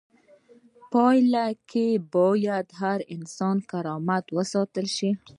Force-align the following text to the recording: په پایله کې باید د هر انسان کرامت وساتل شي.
په 0.75 0.79
پایله 0.93 1.45
کې 1.69 1.87
باید 2.15 2.65
د 2.69 2.73
هر 2.81 2.99
انسان 3.15 3.57
کرامت 3.71 4.25
وساتل 4.37 4.87
شي. 4.97 5.09